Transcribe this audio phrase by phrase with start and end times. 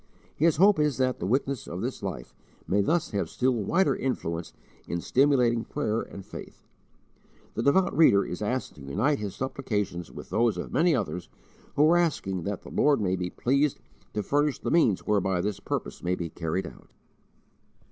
[0.35, 2.33] His hope is that the witness of this life
[2.67, 4.51] may thus have still wider influence
[4.87, 6.65] in stimulating prayer and faith.
[7.53, 11.29] The devout reader is asked to unite his supplications with those of many others
[11.75, 13.79] who are asking that the Lord may be pleased
[14.15, 16.89] to furnish the means whereby this purpose may be carried out.